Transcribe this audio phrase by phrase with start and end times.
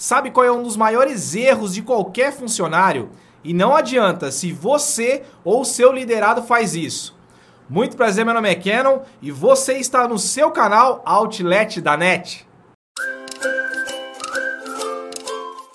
[0.00, 3.10] Sabe qual é um dos maiores erros de qualquer funcionário?
[3.44, 7.14] E não adianta se você ou seu liderado faz isso.
[7.68, 12.48] Muito prazer, meu nome é Canon e você está no seu canal Outlet da NET.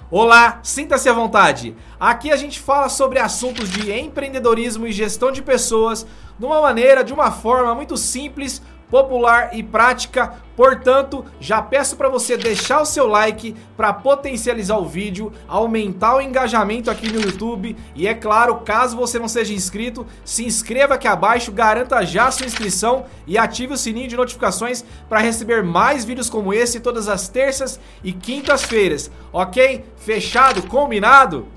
[0.09, 1.75] Olá, sinta-se à vontade.
[1.99, 6.03] Aqui a gente fala sobre assuntos de empreendedorismo e gestão de pessoas
[6.39, 10.33] de uma maneira, de uma forma muito simples, popular e prática.
[10.55, 16.21] Portanto, já peço para você deixar o seu like para potencializar o vídeo, aumentar o
[16.21, 21.07] engajamento aqui no YouTube e é claro, caso você não seja inscrito, se inscreva aqui
[21.07, 26.29] abaixo, garanta já sua inscrição e ative o sininho de notificações para receber mais vídeos
[26.29, 29.83] como esse todas as terças e quintas-feiras, ok?
[29.97, 30.63] Fechado?
[30.63, 31.47] Combinado?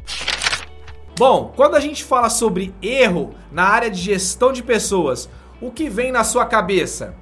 [1.18, 5.28] Bom, quando a gente fala sobre erro na área de gestão de pessoas,
[5.60, 7.14] o que vem na sua cabeça?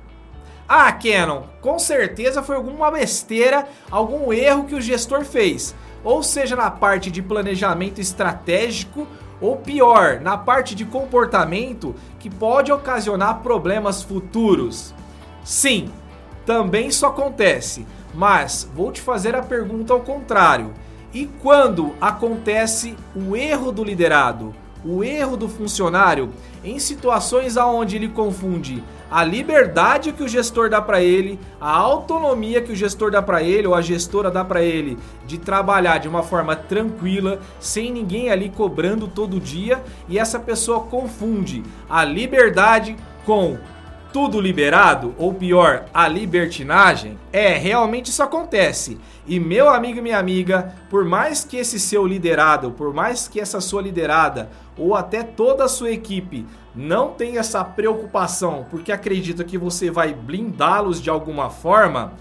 [0.69, 5.75] Ah, Canon, com certeza foi alguma besteira, algum erro que o gestor fez.
[6.03, 9.07] Ou seja, na parte de planejamento estratégico,
[9.41, 14.95] ou pior, na parte de comportamento que pode ocasionar problemas futuros.
[15.45, 15.91] Sim,
[16.45, 20.73] também isso acontece, mas vou te fazer a pergunta ao contrário.
[21.13, 24.55] E quando acontece o erro do liderado?
[24.87, 26.31] O erro do funcionário
[26.65, 32.61] em situações aonde ele confunde a liberdade que o gestor dá para ele, a autonomia
[32.61, 36.09] que o gestor dá para ele ou a gestora dá para ele de trabalhar de
[36.09, 42.97] uma forma tranquila, sem ninguém ali cobrando todo dia, e essa pessoa confunde a liberdade
[43.25, 43.57] com
[44.13, 47.19] tudo liberado, ou pior, a libertinagem?
[47.33, 48.99] É, realmente isso acontece.
[49.27, 53.41] E meu amigo e minha amiga, por mais que esse seu liderado, por mais que
[53.41, 59.43] essa sua liderada, ou até toda a sua equipe não tenha essa preocupação porque acredita
[59.43, 62.13] que você vai blindá-los de alguma forma,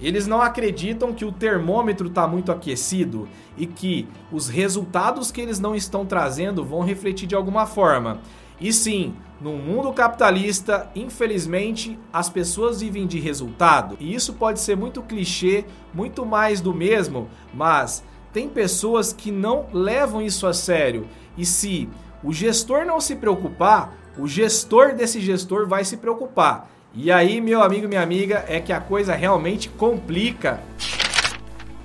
[0.00, 5.58] eles não acreditam que o termômetro está muito aquecido e que os resultados que eles
[5.58, 8.20] não estão trazendo vão refletir de alguma forma.
[8.60, 13.96] E sim, no mundo capitalista, infelizmente, as pessoas vivem de resultado.
[14.00, 19.66] E isso pode ser muito clichê, muito mais do mesmo, mas tem pessoas que não
[19.72, 21.06] levam isso a sério.
[21.36, 21.88] E se
[22.22, 26.70] o gestor não se preocupar, o gestor desse gestor vai se preocupar.
[26.94, 30.62] E aí, meu amigo, minha amiga, é que a coisa realmente complica.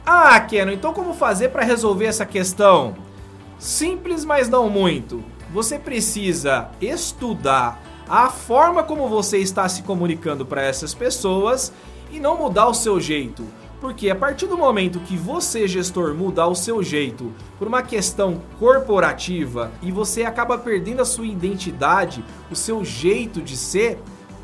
[0.06, 2.96] Ah, Keno, então como fazer para resolver essa questão?
[3.58, 10.64] Simples, mas não muito você precisa estudar a forma como você está se comunicando para
[10.64, 11.72] essas pessoas
[12.12, 13.46] e não mudar o seu jeito.
[13.80, 18.42] Porque a partir do momento que você, gestor, mudar o seu jeito por uma questão
[18.60, 23.98] corporativa e você acaba perdendo a sua identidade, o seu jeito de ser,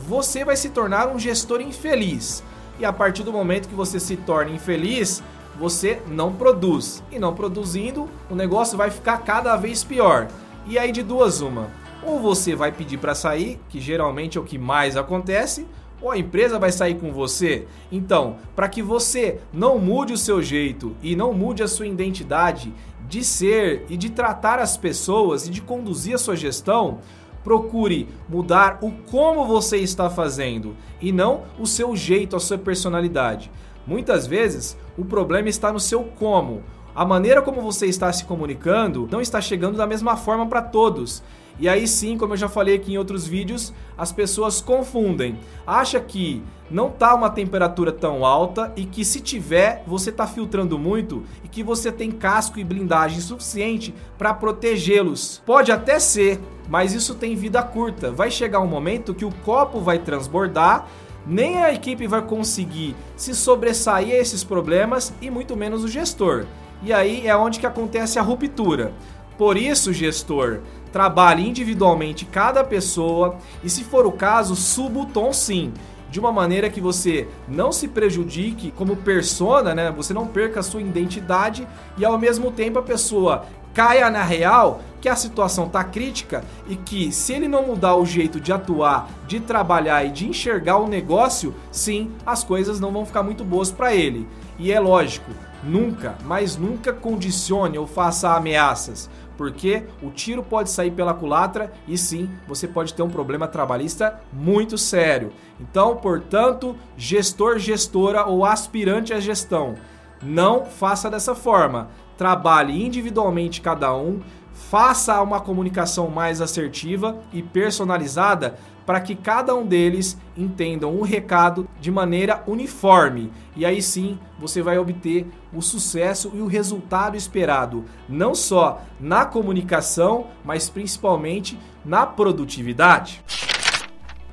[0.07, 2.43] você vai se tornar um gestor infeliz.
[2.79, 5.21] E a partir do momento que você se torna infeliz,
[5.57, 7.03] você não produz.
[7.11, 10.27] E não produzindo, o negócio vai ficar cada vez pior.
[10.67, 11.69] E aí de duas uma,
[12.03, 15.67] ou você vai pedir para sair, que geralmente é o que mais acontece,
[16.01, 17.67] ou a empresa vai sair com você.
[17.91, 22.73] Então, para que você não mude o seu jeito e não mude a sua identidade
[23.07, 26.99] de ser e de tratar as pessoas e de conduzir a sua gestão,
[27.43, 33.51] procure mudar o como você está fazendo e não o seu jeito, a sua personalidade.
[33.85, 36.63] Muitas vezes o problema está no seu como
[36.95, 41.21] a maneira como você está se comunicando não está chegando da mesma forma para todos.
[41.59, 45.37] E aí sim, como eu já falei aqui em outros vídeos, as pessoas confundem.
[45.67, 46.41] Acha que
[46.71, 51.49] não tá uma temperatura tão alta e que se tiver, você tá filtrando muito e
[51.49, 55.41] que você tem casco e blindagem suficiente para protegê-los.
[55.45, 56.39] Pode até ser,
[56.69, 58.09] mas isso tem vida curta.
[58.09, 60.87] Vai chegar um momento que o copo vai transbordar
[61.27, 66.45] nem a equipe vai conseguir se sobressair a esses problemas e muito menos o gestor.
[66.83, 68.93] E aí é onde que acontece a ruptura.
[69.37, 75.33] Por isso, gestor, trabalhe individualmente cada pessoa e, se for o caso, suba o tom
[75.33, 75.73] sim,
[76.09, 79.91] de uma maneira que você não se prejudique como persona, né?
[79.91, 83.45] Você não perca a sua identidade e ao mesmo tempo a pessoa
[83.75, 88.05] caia na real que a situação tá crítica e que se ele não mudar o
[88.05, 93.05] jeito de atuar, de trabalhar e de enxergar o negócio, sim, as coisas não vão
[93.05, 94.27] ficar muito boas para ele.
[94.57, 95.29] E é lógico,
[95.65, 101.97] Nunca, mas nunca condicione ou faça ameaças, porque o tiro pode sair pela culatra e
[101.97, 105.33] sim, você pode ter um problema trabalhista muito sério.
[105.59, 109.73] Então, portanto, gestor, gestora ou aspirante à gestão,
[110.21, 111.89] não faça dessa forma.
[112.17, 114.21] Trabalhe individualmente cada um,
[114.53, 121.67] faça uma comunicação mais assertiva e personalizada para que cada um deles entendam o recado
[121.81, 123.31] de maneira uniforme.
[123.55, 129.25] E aí sim você vai obter o sucesso e o resultado esperado, não só na
[129.25, 133.23] comunicação, mas principalmente na produtividade.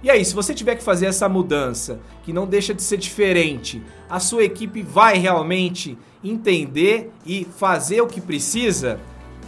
[0.02, 3.80] E aí, se você tiver que fazer essa mudança, que não deixa de ser diferente,
[4.10, 8.98] a sua equipe vai realmente entender e fazer o que precisa?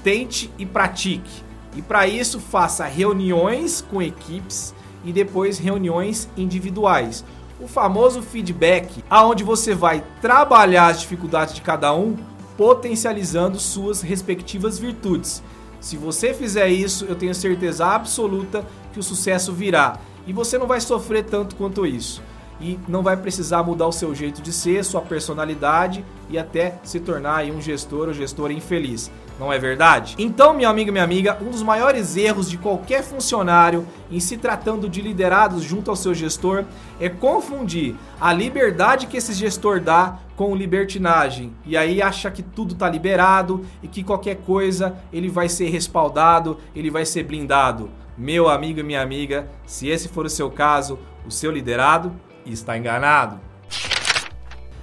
[0.05, 1.43] Tente e pratique.
[1.75, 4.73] E para isso, faça reuniões com equipes
[5.05, 7.25] e depois reuniões individuais.
[7.61, 12.17] O famoso feedback, aonde você vai trabalhar as dificuldades de cada um,
[12.57, 15.43] potencializando suas respectivas virtudes.
[15.81, 20.67] Se você fizer isso, eu tenho certeza absoluta que o sucesso virá e você não
[20.67, 22.23] vai sofrer tanto quanto isso.
[22.61, 27.01] E não vai precisar mudar o seu jeito de ser, sua personalidade e até se
[27.01, 29.11] tornar um gestor ou gestora infeliz.
[29.39, 30.15] Não é verdade?
[30.17, 34.37] Então, meu amigo e minha amiga, um dos maiores erros de qualquer funcionário em se
[34.37, 36.65] tratando de liderados junto ao seu gestor
[37.01, 41.53] é confundir a liberdade que esse gestor dá com libertinagem.
[41.67, 46.59] E aí acha que tudo está liberado e que qualquer coisa ele vai ser respaldado,
[46.75, 47.91] ele vai ser blindado.
[48.17, 52.15] Meu amigo e minha amiga, se esse for o seu caso, o seu liderado
[52.47, 53.41] está enganado.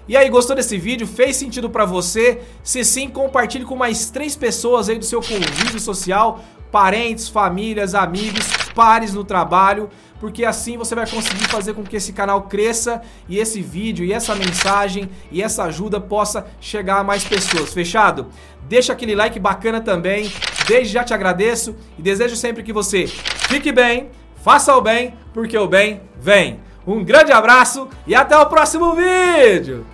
[0.07, 1.07] E aí, gostou desse vídeo?
[1.07, 2.41] Fez sentido para você?
[2.61, 8.47] Se sim, compartilhe com mais três pessoas aí do seu convívio social, parentes, famílias, amigos,
[8.75, 9.89] pares no trabalho,
[10.19, 14.11] porque assim você vai conseguir fazer com que esse canal cresça e esse vídeo e
[14.11, 17.73] essa mensagem e essa ajuda possa chegar a mais pessoas.
[17.73, 18.27] Fechado?
[18.67, 20.31] Deixa aquele like bacana também.
[20.71, 24.07] Desde já te agradeço e desejo sempre que você fique bem,
[24.41, 26.61] faça o bem, porque o bem vem.
[26.87, 29.85] Um grande abraço e até o próximo vídeo!